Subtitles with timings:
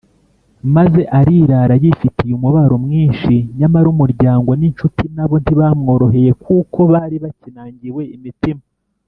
[0.75, 8.63] maze arirara yifitiye umubabaro mwinshi nyamara umuryango n’inshuti nabo ntibamworoheye Kuko bari bakinangiwe imitima.